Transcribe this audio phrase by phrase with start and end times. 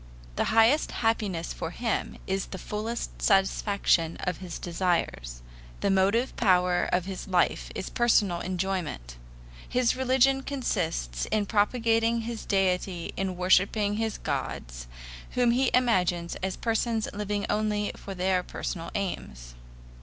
[0.35, 5.43] The highest happiness for him is the fullest satisfaction of his desires.
[5.81, 9.17] The motive power of his life is personal enjoyment.
[9.69, 14.87] His religion consists in propitiating his deity and in worshiping his gods,
[15.37, 19.53] whom he imagines as persons living only for their personal aims.